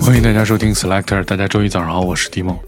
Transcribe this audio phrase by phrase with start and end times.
[0.00, 2.58] 欢迎大家收听 Selector，大家周一早上好，我是迪梦。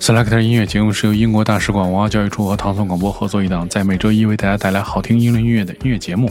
[0.00, 6.30] Selector 音乐节目是由英国大使馆文化教育处和唐宋广播合作一档，在每周一为大家带来好听英伦音乐的音乐节目。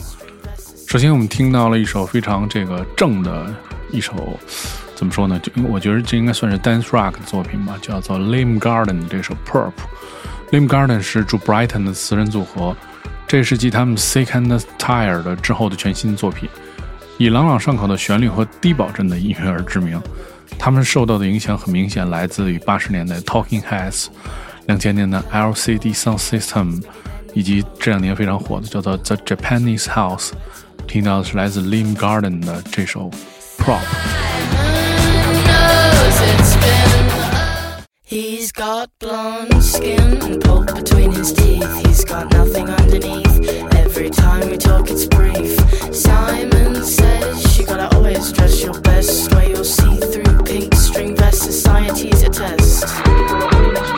[0.88, 3.54] 首先，我们听到了一首非常这个正的
[3.92, 4.14] 一首，
[4.96, 5.40] 怎么说呢？
[5.40, 9.70] 就我觉得这应该算是 dance rock 的作品吧，叫做 Lim Garden 这首 Purp。
[10.50, 12.76] Lim Garden 是住 Brighton 的词人组合，
[13.28, 16.48] 这是继他们 Sick and Tired 的之后的全新作品。
[17.18, 20.00] 以朗朗上口的旋律和低保真的音乐而知名，
[20.56, 24.06] 他们受到的影响很明显来自于八十年代 Talking Heads、
[24.66, 26.80] 两千年的 LCD Sound System，
[27.34, 30.30] 以及这两年非常火的叫做 The Japanese House。
[30.86, 33.10] 听到的是来自 Lim Garden 的这首
[33.58, 33.82] Prop。
[38.38, 41.84] He's got blonde skin and pulp between his teeth.
[41.84, 43.48] He's got nothing underneath.
[43.74, 45.58] Every time we talk, it's brief.
[45.92, 49.34] Simon says you gotta always dress your best.
[49.34, 51.42] Wear your see through pink string vest.
[51.42, 53.97] Society's a test.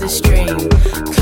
[0.00, 1.19] Please stop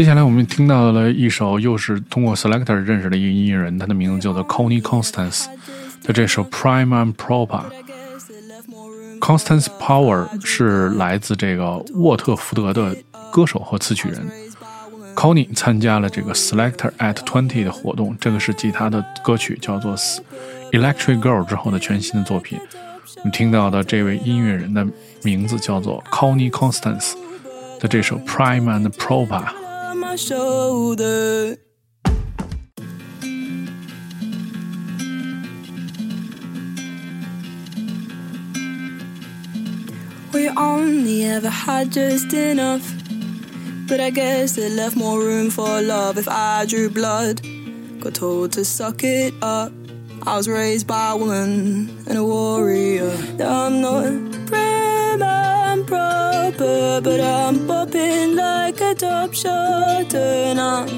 [0.00, 5.44] 接下来我们听到了一首，又是通过 Selector 认识的一个音乐人，他的名字叫做 Connie Constance
[6.02, 7.64] 的这首 Prime and Proper。
[9.20, 12.96] Constance Power 是来自这个沃特福德的
[13.30, 14.26] 歌手和词曲人。
[15.14, 19.94] Conny 参加了这个 Selector at Twenty 的活动，这个是继他的歌曲叫做
[20.72, 22.58] Electric Girl 之后的全新的作品。
[23.18, 24.86] 我们听到的这位音乐人的
[25.22, 27.12] 名字叫做 Connie Constance
[27.78, 29.59] 的这首 Prime and Proper。
[30.10, 31.56] my shoulder.
[40.32, 42.82] We only ever had just enough.
[43.86, 47.40] But I guess it left more room for love if I drew blood.
[48.00, 49.72] Got told to suck it up.
[50.26, 53.16] I was raised by a woman and a warrior.
[53.38, 54.99] I'm not brave.
[55.22, 60.88] I'm proper, but I'm popping like a top shot, and I'm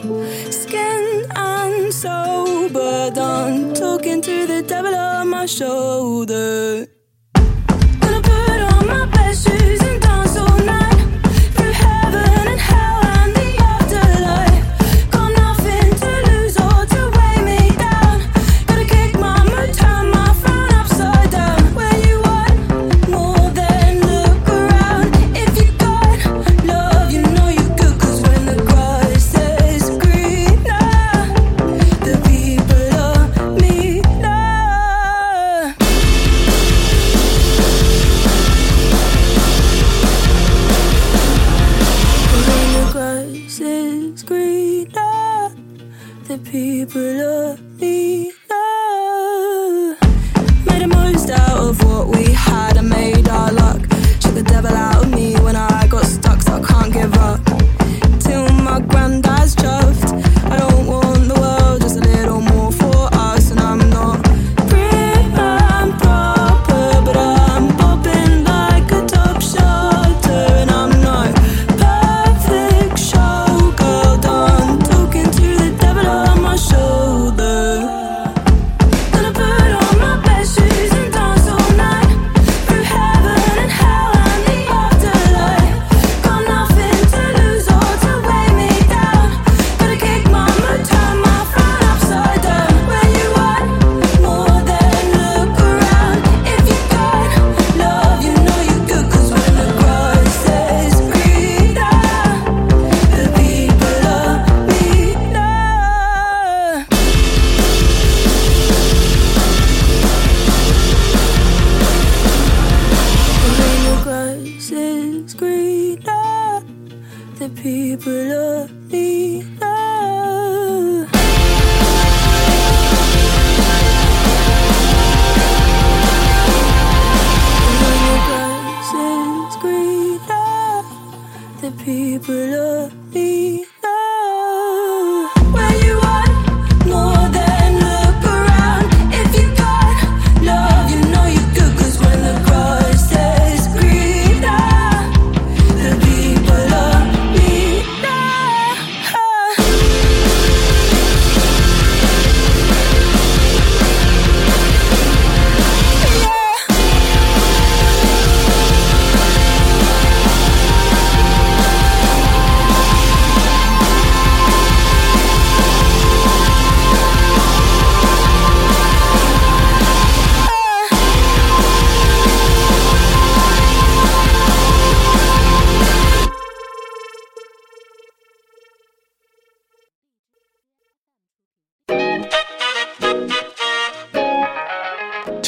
[0.51, 3.11] skin and sober.
[3.11, 6.92] Done talking to the devil on my shoulder.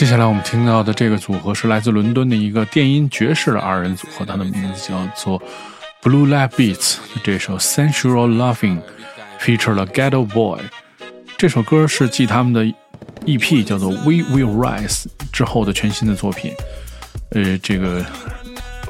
[0.05, 5.43] 接下来我们听到的这个组合是来自伦敦的一个电音爵士的二人组合，它的名字叫做
[6.03, 6.97] Blue Lab Beats。
[7.23, 8.83] 这首 Sensual Loving
[9.41, 10.61] feature 了 Ghetto Boy。
[11.39, 12.63] 这首歌是继他们的
[13.25, 16.53] EP 叫做 We Will Rise 之后的全新的作品。
[17.31, 18.05] 呃，这个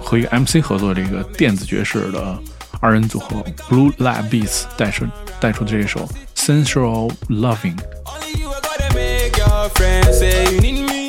[0.01, 2.37] 和一个 MC 合作这个电子爵士的
[2.81, 5.07] 二人组合 Blue Lab Beats 带出
[5.39, 7.79] 带出的这一首 Sensual Loving。
[9.77, 11.04] Friends say you need me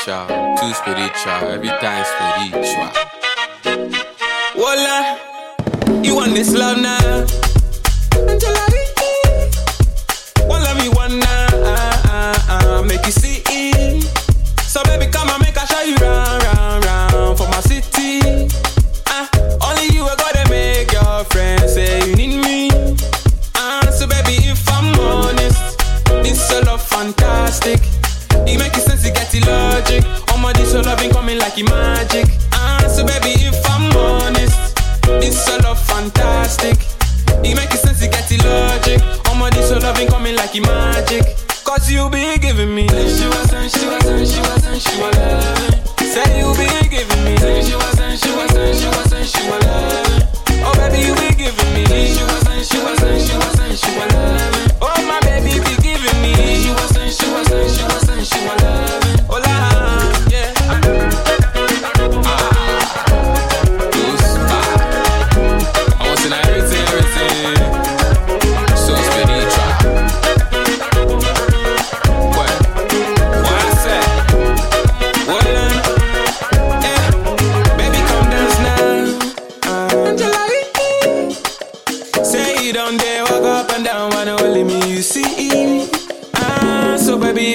[0.00, 2.90] spiritual, too spiritual, every time spiritual.
[4.54, 5.18] Voila,
[6.02, 7.49] you want this love now?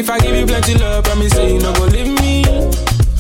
[0.03, 2.43] Get you plenty love, promise you no go leave me.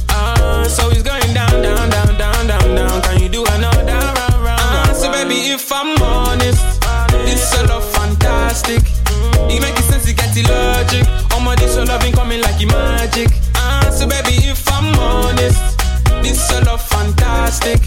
[0.09, 3.01] Ah, so it's going down, down, down, down, down, down.
[3.01, 4.59] Can you do another round, round?
[4.59, 6.81] Ah, so baby, if I'm honest,
[7.23, 8.81] this so love fantastic.
[9.49, 11.07] It make sense, it get it logic.
[11.31, 13.29] All my this so loving coming like magic.
[13.55, 15.79] Ah, so baby, if I'm honest,
[16.21, 17.79] this so love fantastic.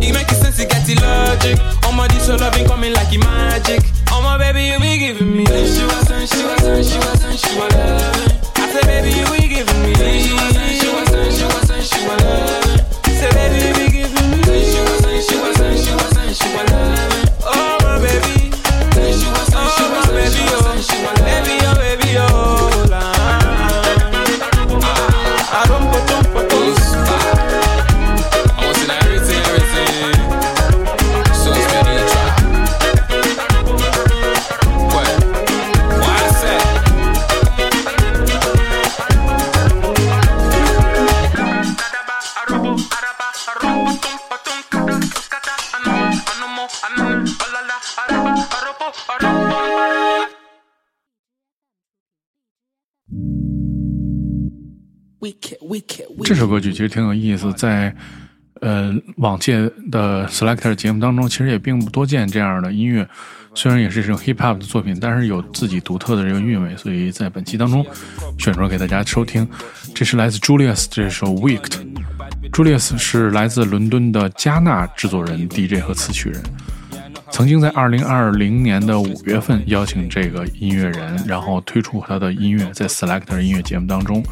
[0.00, 1.58] It make sense, it get it logic.
[1.84, 3.82] All my this so loving coming like magic.
[4.12, 4.89] Oh my baby, you be
[56.24, 57.94] 这首歌曲其实挺有意思，在
[58.60, 63.08] 呃往届的 Selector 节目当中，其实也并不多见这样的音乐。
[63.52, 67.84] 虽然也是一种 hip hop 的作品，但是有自己独特的这个韵味，所以在本期当中
[68.38, 69.46] 选出来给大家收听。
[69.92, 71.72] 这是来自 Julius 这首 Wicked。
[72.52, 76.40] Julius 是来自伦敦的加纳制作人、DJ 和词曲人。
[77.32, 84.22] 曾经在2020年的五月份邀请这个音乐人，然后推出他的音乐在 Selector 音乐节目当中。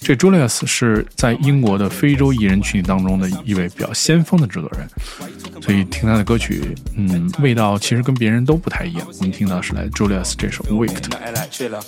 [0.00, 4.88] 这 Julius 是在英国的非洲艺人群体当中的一位比较先锋的制作人，
[5.60, 9.06] 所以听他的歌曲，嗯，味道其实跟别人都不太一样。
[9.06, 11.08] 我们听到是来自 Julius 这首 Wicked。
[11.08, 11.82] Nothing like thriller.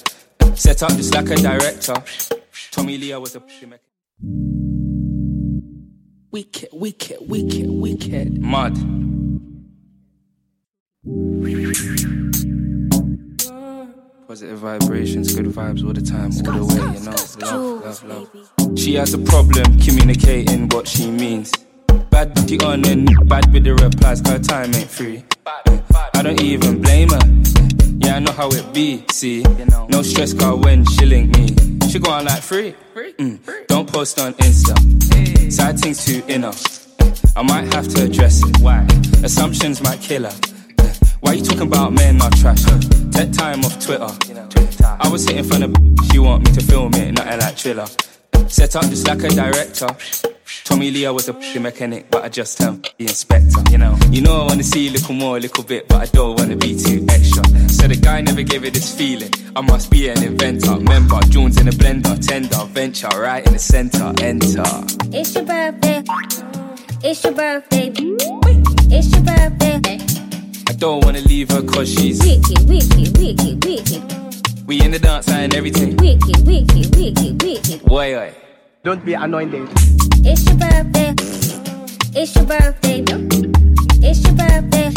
[0.57, 1.95] Set up just like a director.
[2.73, 3.41] Tommy Lee, I was a
[6.31, 8.41] Wicked, wicked, wicked, wicked.
[8.41, 8.77] mud.
[14.29, 17.81] Positive vibrations, good vibes all the time, all the way, you know.
[17.83, 18.79] Love, love, love.
[18.79, 21.51] She has a problem communicating what she means.
[22.11, 25.25] Bad with the on and bad with the replies, cause her time ain't free.
[25.47, 27.21] I don't even blame her.
[28.05, 29.45] Yeah, I know how it be, see.
[29.89, 32.75] No stress, cause when she link me, she go on like free.
[32.95, 33.67] Mm.
[33.67, 35.51] Don't post on Insta.
[35.51, 36.53] Side things too inner.
[37.35, 38.59] I might have to address it.
[38.61, 38.87] Why?
[39.25, 40.48] Assumptions might kill her.
[41.21, 42.63] Why you talking about men are trash?
[43.11, 44.09] Take time off Twitter.
[45.01, 45.75] I was sitting in front of
[46.11, 47.87] she want me to film it, nothing like thriller.
[48.49, 49.89] Set up just like a director.
[50.65, 53.61] Tommy Lee, I was a mechanic, but I just turned the inspector.
[53.71, 56.07] You know, you know I wanna see a little more, a little bit, but I
[56.07, 57.45] don't wanna be too extra.
[57.69, 59.33] So the guy never gave it this feeling.
[59.57, 60.75] I must be an inventor.
[60.75, 64.65] Remember, Jones in a blender, tender, venture, right in the center, enter.
[65.13, 66.03] It's your birthday.
[67.03, 67.93] It's your birthday.
[68.91, 70.18] It's your birthday.
[70.69, 74.67] I don't wanna leave her cause she's Wicked, wicked, wicked, wicked.
[74.67, 75.97] we in the dance and everything.
[75.97, 77.83] Wicked, wicked, wicked, wicked.
[77.91, 78.35] Wait, wait.
[78.85, 79.69] Don't be anointed.
[80.25, 81.15] It's your birthday.
[82.21, 83.03] It's your birthday.
[84.07, 84.89] It's your birthday.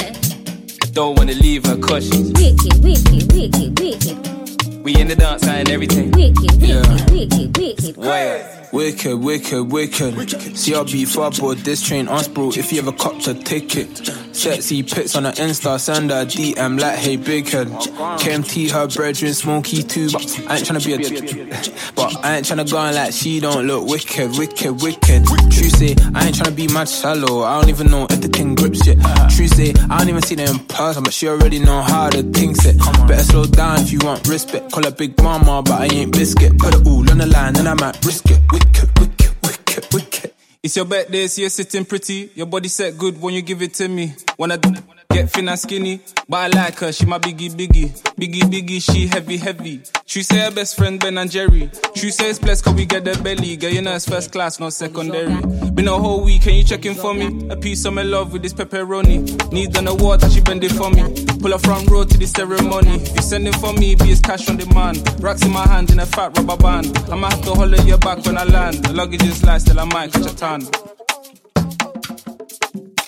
[0.84, 4.84] I don't wanna leave her cause she's Wicked, wicked, wicked, wicked.
[4.84, 6.12] we in the dance and everything.
[6.12, 6.82] Wicked, Yeah.
[6.82, 7.98] wicked, wicked, wicked.
[7.98, 8.61] Wait, wait.
[8.72, 10.14] Wicked, wicked, wicked.
[10.14, 12.52] CRB far board this train on bro.
[12.52, 13.98] If you ever copped a ticket,
[14.34, 17.68] sexy pics on the Insta, send her DM like, hey, big head.
[17.68, 21.92] KMT, her brethren, smoky too, but I ain't tryna be a.
[21.96, 25.26] But I ain't tryna go on like she don't look wicked, wicked, wicked.
[25.26, 27.44] True say, I ain't tryna be mad shallow.
[27.44, 28.98] I don't even know if the thing grips yet.
[29.32, 32.24] True say, I don't even see them in person, but she already know how the
[32.24, 32.78] thing set.
[33.06, 34.72] Better slow down if you want respect.
[34.72, 36.58] Call her big mama, but I ain't biscuit.
[36.58, 38.40] Put it all on the line, and I might risk it.
[38.66, 40.32] Wicked, wicked, wicked, wicked.
[40.64, 42.32] It's your birthday, so you're sitting pretty.
[42.36, 44.14] Your body set good when you give it to me.
[44.38, 44.70] When Wanna d-
[45.12, 46.92] get thin and skinny, but I like her.
[46.92, 48.82] She my biggie, biggie, biggie, biggie.
[48.82, 49.82] She heavy, heavy.
[50.06, 51.70] She say her best friend Ben and Jerry.
[51.96, 53.56] She say it's blessed 'cause we get the belly.
[53.58, 55.36] Girl, you know it's first class, not secondary.
[55.72, 57.48] Been a whole week, can you check in for me?
[57.50, 59.52] A piece of my love with this pepperoni.
[59.52, 61.04] Need an award, she bend it for me.
[61.40, 63.00] Pull a front row to the ceremony.
[63.16, 64.98] You sending for me, be it's cash on demand.
[65.22, 66.98] Rocks in my hand in a fat rubber band.
[67.12, 68.86] I'ma have to holler your back when I land.
[68.86, 70.68] The luggage is light, still I might catch a tan.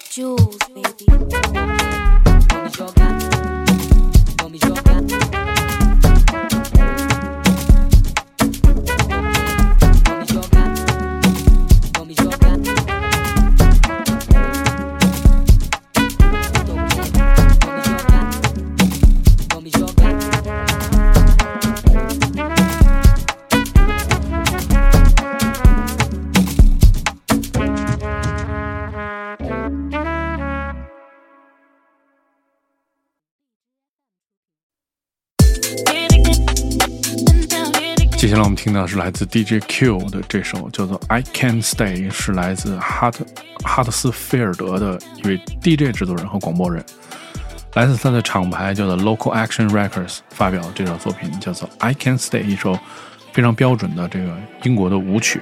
[0.10, 1.73] Jules, baby.
[38.24, 43.26] 接下来我们听到是来自 DJ Q 的这首叫做《I Can Stay》，是来自哈特
[43.66, 46.82] 哈特斯菲尔德的一位 DJ 制作人和广播人，
[47.74, 52.80] 来自他的厂牌叫做 Local Action Records 发表的这首作品叫做《I Can Stay》，一首
[53.34, 55.42] 非常标准的这个英国的舞曲。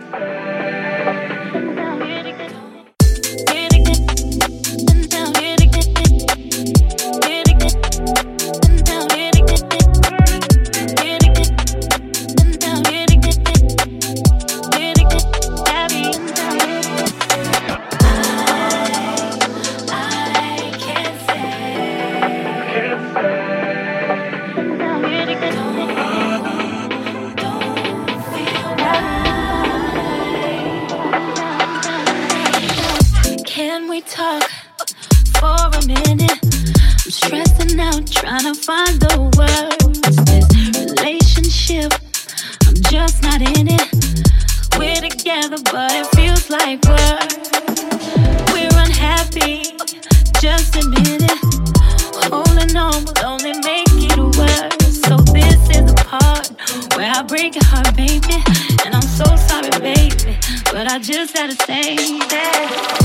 [60.93, 63.00] I just gotta say that.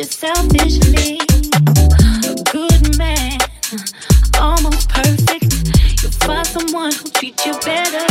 [0.00, 1.18] You selfishly.
[2.50, 3.38] Good man,
[4.40, 6.02] almost perfect.
[6.02, 8.09] You'll find someone who'll treat you better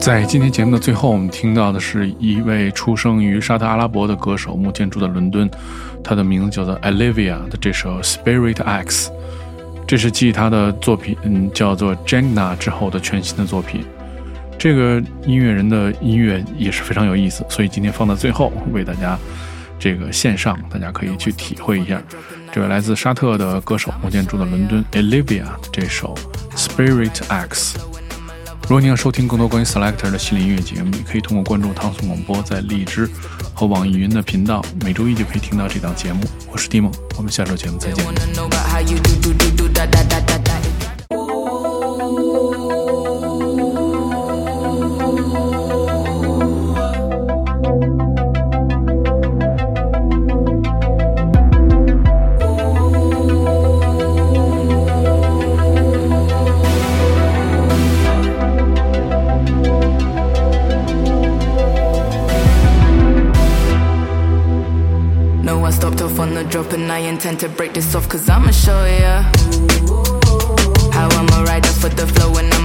[0.00, 5.50] 在今天节目的最后，我们听到的是一位出生于沙特阿拉伯的歌手，目前住在伦敦，
[6.02, 9.10] 他的名字叫做 Olivia 的这首《Spirit X》，
[9.86, 13.84] 这是继他的作品嗯叫做 Jenna 之后的全新的作品。
[14.58, 19.18] 这个音乐人的音乐也是非常有意思，所以今天放到最后为大家
[19.78, 22.00] 这个线上，大家可以去体会一下。
[22.50, 26.14] 这位来自沙特的歌手，目前住在伦敦 Olivia 的这首
[26.56, 27.78] 《Spirit X》。
[28.68, 33.08] 如果您要收听更多关于 Selector 的心理音乐节目，你可以通过关注唐宋广播在荔枝
[33.54, 36.20] 和网易云的频道，每周一就可以听到这档节目。
[36.52, 38.04] 我是蒂梦，我们下周节目再见。
[66.08, 69.24] Off on the drop and I intend to break this off cause I'ma show ya
[70.90, 72.57] how I'ma ride rider for the flow, and